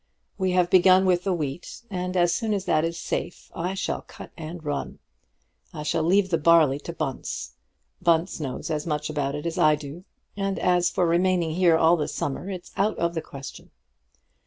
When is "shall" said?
3.75-4.01, 5.83-6.01